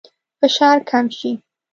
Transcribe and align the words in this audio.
فشار 0.39 0.77
کم 0.89 1.05
شي. 1.17 1.31